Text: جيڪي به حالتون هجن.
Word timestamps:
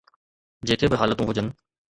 جيڪي 0.67 0.87
به 0.91 0.97
حالتون 1.01 1.29
هجن. 1.29 1.47